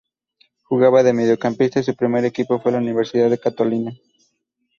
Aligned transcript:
Jugaba 0.63 1.03
de 1.03 1.13
mediocampista 1.13 1.79
y 1.79 1.83
su 1.83 1.95
primer 1.95 2.25
equipo 2.25 2.59
fue 2.59 2.71
la 2.71 2.79
Universidad 2.79 3.39
Católica. 3.39 3.91